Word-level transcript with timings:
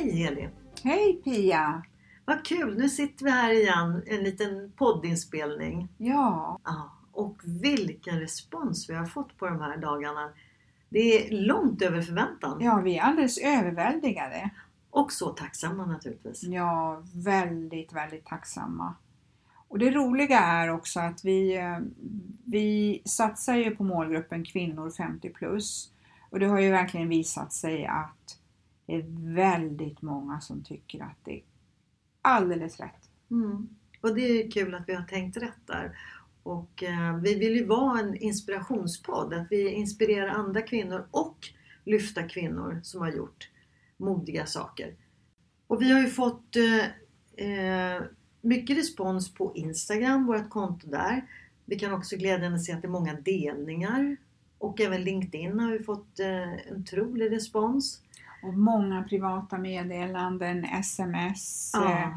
Hej 0.00 0.26
Elin! 0.26 0.50
Hej 0.82 1.20
Pia! 1.24 1.82
Vad 2.24 2.44
kul! 2.44 2.78
Nu 2.78 2.88
sitter 2.88 3.24
vi 3.24 3.30
här 3.30 3.52
igen, 3.52 4.02
en 4.06 4.24
liten 4.24 4.72
poddinspelning. 4.76 5.88
Ja, 5.98 6.58
Ja, 6.64 6.92
och 7.12 7.40
vilken 7.44 8.20
respons 8.20 8.90
vi 8.90 8.94
har 8.94 9.06
fått 9.06 9.36
på 9.38 9.46
de 9.46 9.60
här 9.60 9.76
dagarna. 9.76 10.32
Det 10.88 10.98
är 10.98 11.46
långt 11.46 11.82
över 11.82 12.02
förväntan. 12.02 12.60
ja, 12.60 12.80
vi 12.84 12.98
är 12.98 13.02
alldeles 13.02 13.38
överväldigade. 13.38 14.50
Och 14.90 15.12
så 15.12 15.28
tacksamma 15.28 15.86
naturligtvis. 15.86 16.42
Ja, 16.42 17.02
väldigt, 17.14 17.92
väldigt 17.92 18.26
tacksamma. 18.26 18.94
Och 19.68 19.78
det 19.78 19.90
roliga 19.90 20.38
är 20.38 20.68
också 20.70 21.00
att 21.00 21.24
vi, 21.24 21.56
eh, 21.56 21.78
vi 22.44 23.02
satsar 23.04 23.54
ju 23.54 23.76
på 23.76 23.84
målgruppen 23.84 24.44
kvinnor 24.44 24.90
50 24.90 25.30
plus. 25.30 25.92
Och 26.30 26.40
det 26.40 26.46
har 26.46 26.60
ju 26.60 26.70
verkligen 26.70 27.08
visat 27.08 27.52
sig 27.52 27.86
att 27.86 28.39
det 28.90 28.96
är 28.96 29.34
väldigt 29.34 30.02
många 30.02 30.40
som 30.40 30.64
tycker 30.64 31.02
att 31.02 31.18
det 31.24 31.32
är 31.32 31.42
alldeles 32.22 32.80
rätt. 32.80 33.10
Mm. 33.30 33.68
Och 34.00 34.14
det 34.14 34.20
är 34.20 34.50
kul 34.50 34.74
att 34.74 34.88
vi 34.88 34.94
har 34.94 35.02
tänkt 35.02 35.36
rätt 35.36 35.66
där. 35.66 35.98
Och 36.42 36.82
eh, 36.82 37.16
vi 37.16 37.34
vill 37.34 37.56
ju 37.56 37.66
vara 37.66 38.00
en 38.00 38.16
inspirationspodd. 38.16 39.34
Att 39.34 39.46
vi 39.50 39.70
inspirerar 39.70 40.28
andra 40.28 40.62
kvinnor 40.62 41.08
och 41.10 41.36
lyfta 41.84 42.22
kvinnor 42.22 42.80
som 42.82 43.00
har 43.00 43.12
gjort 43.12 43.50
modiga 43.96 44.46
saker. 44.46 44.94
Och 45.66 45.82
vi 45.82 45.92
har 45.92 46.00
ju 46.00 46.08
fått 46.08 46.56
eh, 46.56 47.46
eh, 47.46 48.02
mycket 48.40 48.78
respons 48.78 49.34
på 49.34 49.52
Instagram, 49.56 50.26
vårt 50.26 50.50
konto 50.50 50.90
där. 50.90 51.26
Vi 51.64 51.78
kan 51.78 51.92
också 51.92 52.16
glädjande 52.16 52.58
se 52.58 52.72
att 52.72 52.82
det 52.82 52.88
är 52.88 52.92
många 52.92 53.14
delningar. 53.14 54.16
Och 54.58 54.80
även 54.80 55.04
LinkedIn 55.04 55.60
har 55.60 55.72
vi 55.72 55.78
fått 55.78 56.20
eh, 56.20 56.52
en 56.52 56.76
otrolig 56.76 57.32
respons. 57.32 58.02
Och 58.42 58.54
många 58.54 59.02
privata 59.02 59.58
meddelanden, 59.58 60.64
sms. 60.64 61.70
Ja. 61.74 61.90
eh, 61.90 62.08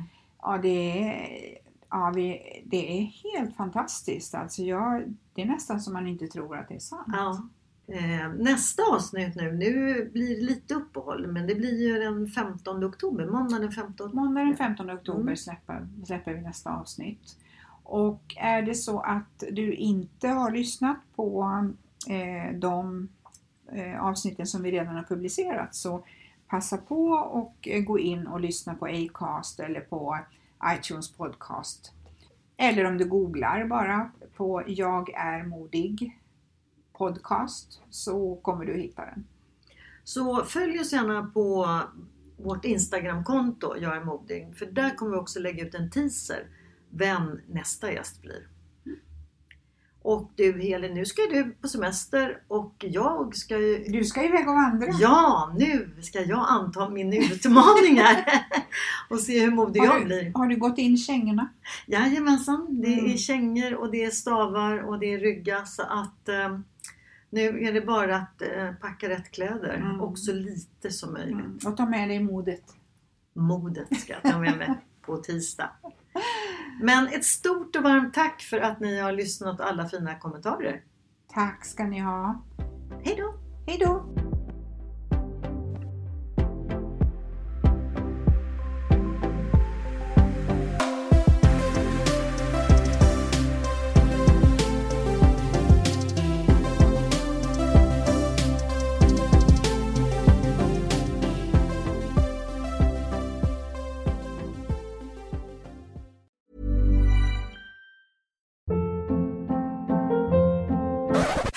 Ja, 0.46 0.58
det 0.58 1.02
är, 1.10 1.58
ja, 1.90 2.12
vi, 2.16 2.42
det 2.66 3.00
är 3.00 3.04
helt 3.04 3.56
fantastiskt. 3.56 4.36
Alltså 4.36 4.62
jag, 4.62 5.14
det 5.34 5.42
är 5.42 5.46
nästan 5.46 5.82
som 5.82 5.94
man 5.94 6.08
inte 6.08 6.28
tror 6.28 6.58
att 6.58 6.68
det 6.68 6.76
är 6.76 6.80
sant. 6.80 7.08
Ja. 7.08 7.48
Eh, 7.88 8.30
nästa 8.40 8.84
avsnitt 8.94 9.36
nu, 9.36 9.52
nu 9.52 10.06
blir 10.14 10.36
det 10.36 10.42
lite 10.42 10.74
uppehåll 10.74 11.28
men 11.28 11.48
det 11.48 11.56
blir 11.56 11.88
ju 11.88 12.00
den 12.00 12.28
15 12.28 12.84
oktober, 12.84 13.26
måndag 13.26 13.60
den 13.60 13.72
15 13.72 14.16
Måndag 14.16 14.42
den 14.42 14.58
15 14.58 14.92
oktober 14.92 15.22
Mm. 15.22 15.38
släpper, 15.38 15.88
släpper 16.06 16.34
vi 16.34 16.42
nästa 16.42 16.72
avsnitt. 16.76 17.38
Och 17.84 18.36
är 18.38 18.62
det 18.62 18.76
så 18.76 19.00
att 19.00 19.44
du 19.52 19.74
inte 19.74 20.28
har 20.28 20.52
lyssnat 20.52 20.98
på 21.16 21.44
eh, 22.10 22.58
de 22.58 23.10
Eh, 23.76 24.06
avsnitten 24.06 24.48
som 24.48 24.64
vi 24.64 24.72
redan 24.72 24.96
har 24.96 25.04
publicerat 25.04 25.76
så 25.76 26.06
passa 26.48 26.78
på 26.78 27.06
och 27.12 27.68
eh, 27.68 27.82
gå 27.82 28.00
in 28.00 28.28
och 28.28 28.40
lyssna 28.40 28.76
på 28.76 28.86
Acast 28.86 29.60
eller 29.60 29.82
på 29.82 30.20
iTunes 30.78 31.12
podcast. 31.12 31.92
Eller 32.58 32.86
om 32.86 32.98
du 32.98 33.06
googlar 33.06 33.66
bara 33.66 34.12
på 34.36 34.64
Jag 34.68 35.14
är 35.14 35.44
modig 35.44 36.20
podcast 36.94 37.82
så 37.90 38.36
kommer 38.36 38.66
du 38.66 38.74
hitta 38.74 39.06
den. 39.06 39.28
Så 40.04 40.46
följ 40.46 40.80
oss 40.80 40.94
gärna 40.94 41.32
på 41.34 41.80
vårt 42.38 42.66
Instagramkonto, 42.66 43.76
Jag 43.78 43.96
är 43.96 44.04
modig. 44.04 44.58
För 44.58 44.66
där 44.66 44.96
kommer 44.96 45.12
vi 45.12 45.18
också 45.18 45.40
lägga 45.40 45.66
ut 45.66 45.76
en 45.76 45.92
teaser 45.92 46.48
vem 46.90 47.40
nästa 47.48 47.92
gäst 47.92 48.22
blir. 48.22 48.48
Och 50.14 50.32
du 50.36 50.62
Helin, 50.62 50.94
nu 50.94 51.06
ska 51.06 51.22
du 51.22 51.52
på 51.62 51.68
semester 51.68 52.42
och 52.48 52.74
jag 52.80 53.36
ska 53.36 53.58
ju... 53.58 53.84
Du 53.88 54.04
ska 54.04 54.24
iväg 54.24 54.48
och 54.50 54.56
vandra. 54.56 54.88
Ja, 55.00 55.54
nu 55.60 55.90
ska 56.02 56.22
jag 56.22 56.46
anta 56.50 56.90
min 56.90 57.14
utmaning 57.14 58.00
här 58.00 58.26
och 59.10 59.20
se 59.20 59.40
hur 59.46 59.52
modig 59.52 59.80
Har 59.80 59.88
jag 59.88 60.02
du, 60.02 60.06
blir. 60.06 60.32
har 60.36 60.48
du 60.48 60.56
gått 60.56 60.78
in 60.78 60.98
kängorna? 60.98 61.50
Jajamensan, 61.88 62.82
det 62.82 62.88
är 62.94 63.00
Mm. 63.00 63.18
kängor 63.18 63.74
och 63.76 63.92
det 63.92 64.04
är 64.04 64.12
stavar 64.12 64.78
och 64.80 65.00
det 65.00 65.14
är 65.14 65.20
rygga 65.20 65.66
så 65.66 65.82
att 65.82 66.30
eh, 66.30 66.60
nu 67.30 67.64
är 67.64 67.74
det 67.74 67.82
bara 67.82 68.16
att 68.16 68.42
eh, 68.42 68.72
packa 68.82 69.10
rätt 69.10 69.32
kläder 69.32 69.74
Mm. 69.74 70.02
och 70.02 70.20
så 70.20 70.34
lite 70.34 70.92
som 70.92 71.14
möjligt. 71.14 71.34
Mm. 71.34 71.58
Och 71.66 71.78
ta 71.78 71.86
med 71.86 72.10
dig 72.10 72.20
modet. 72.20 72.64
Modet 73.34 74.00
ska 74.00 74.14
jag 74.14 74.32
ta 74.32 74.40
med 74.40 74.58
mig 74.58 74.70
på 75.06 75.18
tisdag. 75.18 75.70
Men 76.82 77.08
ett 77.08 77.26
stort 77.26 77.76
och 77.76 77.84
varmt 77.84 78.14
tack 78.14 78.42
för 78.42 78.58
att 78.58 78.80
ni 78.80 79.00
har 79.00 79.12
lyssnat 79.12 79.60
och 79.60 79.68
alla 79.68 79.90
fina 79.90 80.20
kommentarer. 80.20 80.82
Tack 81.34 81.66
ska 81.66 81.84
ni 81.84 82.00
ha. 82.00 82.44
Hej 83.04 83.16
då! 83.18 83.34
Hej 83.68 83.78
då! 83.80 84.23